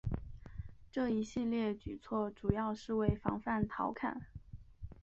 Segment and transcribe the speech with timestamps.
[0.91, 4.25] 这一系列举措主要是为防范陶侃。